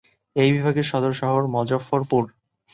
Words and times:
এই 0.35 0.49
বিভাগের 0.53 0.83
সদর 0.83 1.13
শহর 1.13 1.41
মজফফরপুর। 1.47 2.23